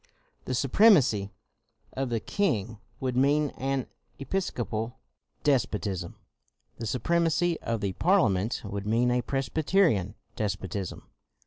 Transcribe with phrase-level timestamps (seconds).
[0.45, 1.31] The supremacy
[1.93, 3.85] of the king would mean an
[4.17, 4.97] Episcopal
[5.43, 6.15] despotism;
[6.79, 11.03] the supremacy of the Parliament would mean a Presbyterian despotism.